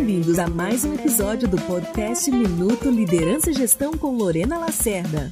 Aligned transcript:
Bem-vindos 0.00 0.38
a 0.38 0.48
mais 0.48 0.82
um 0.82 0.94
episódio 0.94 1.46
do 1.46 1.58
podcast 1.58 2.30
Minuto 2.30 2.88
Liderança 2.88 3.50
e 3.50 3.52
Gestão 3.52 3.92
com 3.92 4.16
Lorena 4.16 4.56
Lacerda. 4.56 5.30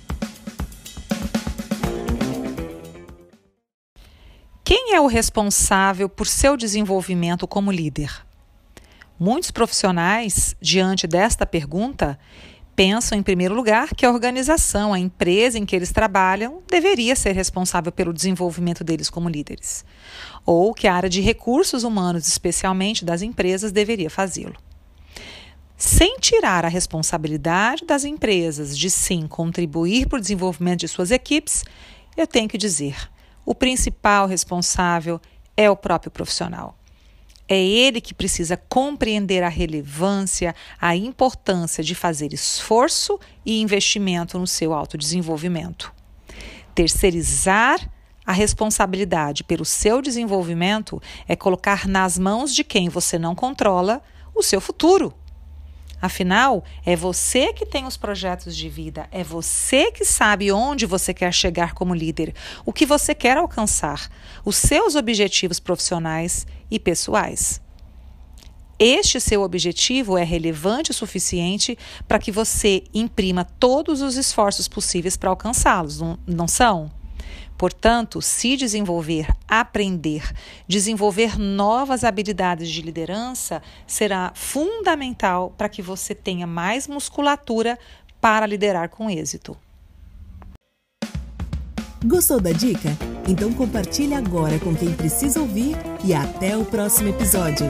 Quem 4.62 4.94
é 4.94 5.00
o 5.00 5.06
responsável 5.06 6.06
por 6.06 6.26
seu 6.26 6.54
desenvolvimento 6.54 7.48
como 7.48 7.72
líder? 7.72 8.12
Muitos 9.18 9.50
profissionais, 9.50 10.54
diante 10.60 11.06
desta 11.06 11.46
pergunta, 11.46 12.18
pensam, 12.78 13.18
em 13.18 13.24
primeiro 13.24 13.56
lugar, 13.56 13.88
que 13.92 14.06
a 14.06 14.10
organização, 14.12 14.94
a 14.94 15.00
empresa 15.00 15.58
em 15.58 15.66
que 15.66 15.74
eles 15.74 15.90
trabalham, 15.90 16.62
deveria 16.70 17.16
ser 17.16 17.32
responsável 17.32 17.90
pelo 17.90 18.12
desenvolvimento 18.12 18.84
deles 18.84 19.10
como 19.10 19.28
líderes, 19.28 19.84
ou 20.46 20.72
que 20.72 20.86
a 20.86 20.94
área 20.94 21.10
de 21.10 21.20
recursos 21.20 21.82
humanos, 21.82 22.28
especialmente 22.28 23.04
das 23.04 23.20
empresas, 23.20 23.72
deveria 23.72 24.08
fazê-lo. 24.08 24.54
Sem 25.76 26.18
tirar 26.20 26.64
a 26.64 26.68
responsabilidade 26.68 27.84
das 27.84 28.04
empresas 28.04 28.78
de 28.78 28.88
sim 28.88 29.26
contribuir 29.26 30.06
para 30.06 30.18
o 30.18 30.20
desenvolvimento 30.20 30.78
de 30.78 30.88
suas 30.88 31.10
equipes, 31.10 31.64
eu 32.16 32.28
tenho 32.28 32.48
que 32.48 32.56
dizer: 32.56 33.10
o 33.44 33.56
principal 33.56 34.28
responsável 34.28 35.20
é 35.56 35.68
o 35.68 35.74
próprio 35.74 36.12
profissional. 36.12 36.77
É 37.48 37.58
ele 37.58 38.00
que 38.00 38.12
precisa 38.12 38.56
compreender 38.68 39.42
a 39.42 39.48
relevância, 39.48 40.54
a 40.78 40.94
importância 40.94 41.82
de 41.82 41.94
fazer 41.94 42.32
esforço 42.32 43.18
e 43.44 43.60
investimento 43.62 44.38
no 44.38 44.46
seu 44.46 44.74
autodesenvolvimento. 44.74 45.92
Terceirizar 46.74 47.90
a 48.26 48.32
responsabilidade 48.32 49.42
pelo 49.42 49.64
seu 49.64 50.02
desenvolvimento 50.02 51.00
é 51.26 51.34
colocar 51.34 51.88
nas 51.88 52.18
mãos 52.18 52.54
de 52.54 52.62
quem 52.62 52.90
você 52.90 53.18
não 53.18 53.34
controla 53.34 54.02
o 54.34 54.42
seu 54.42 54.60
futuro. 54.60 55.14
Afinal, 56.00 56.64
é 56.86 56.94
você 56.94 57.52
que 57.52 57.66
tem 57.66 57.84
os 57.84 57.96
projetos 57.96 58.56
de 58.56 58.68
vida, 58.68 59.08
é 59.10 59.24
você 59.24 59.90
que 59.90 60.04
sabe 60.04 60.52
onde 60.52 60.86
você 60.86 61.12
quer 61.12 61.32
chegar 61.32 61.74
como 61.74 61.94
líder, 61.94 62.34
o 62.64 62.72
que 62.72 62.86
você 62.86 63.14
quer 63.14 63.36
alcançar, 63.36 64.08
os 64.44 64.56
seus 64.56 64.94
objetivos 64.94 65.58
profissionais 65.58 66.46
e 66.70 66.78
pessoais. 66.78 67.60
Este 68.78 69.20
seu 69.20 69.42
objetivo 69.42 70.16
é 70.16 70.22
relevante 70.22 70.92
o 70.92 70.94
suficiente 70.94 71.76
para 72.06 72.20
que 72.20 72.30
você 72.30 72.84
imprima 72.94 73.44
todos 73.44 74.00
os 74.00 74.16
esforços 74.16 74.68
possíveis 74.68 75.16
para 75.16 75.30
alcançá-los, 75.30 76.00
não, 76.00 76.16
não 76.24 76.46
são? 76.46 76.97
Portanto, 77.56 78.22
se 78.22 78.56
desenvolver, 78.56 79.26
aprender, 79.46 80.32
desenvolver 80.66 81.38
novas 81.38 82.04
habilidades 82.04 82.70
de 82.70 82.82
liderança 82.82 83.62
será 83.86 84.32
fundamental 84.34 85.52
para 85.56 85.68
que 85.68 85.82
você 85.82 86.14
tenha 86.14 86.46
mais 86.46 86.86
musculatura 86.86 87.78
para 88.20 88.46
liderar 88.46 88.88
com 88.88 89.10
êxito. 89.10 89.56
Gostou 92.04 92.40
da 92.40 92.52
dica? 92.52 92.90
Então 93.26 93.52
compartilhe 93.52 94.14
agora 94.14 94.58
com 94.60 94.74
quem 94.74 94.92
precisa 94.94 95.40
ouvir 95.40 95.76
e 96.04 96.14
até 96.14 96.56
o 96.56 96.64
próximo 96.64 97.08
episódio. 97.08 97.66